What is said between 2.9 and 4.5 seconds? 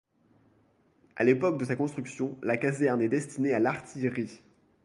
est destinée à l’artillerie.